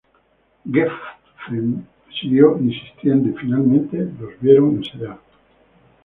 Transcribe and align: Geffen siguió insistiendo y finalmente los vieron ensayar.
Geffen 0.65 1.85
siguió 2.19 2.57
insistiendo 2.57 3.29
y 3.29 3.33
finalmente 3.39 3.97
los 4.19 4.31
vieron 4.41 4.77
ensayar. 4.77 5.19